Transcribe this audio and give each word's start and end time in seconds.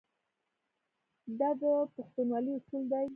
دا 1.39 1.49
د 1.59 1.61
پښتونولۍ 1.95 2.53
اصول 2.57 2.83
دي. 2.91 3.07